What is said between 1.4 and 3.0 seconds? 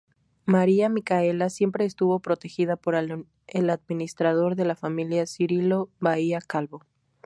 siempre estuvo protegida por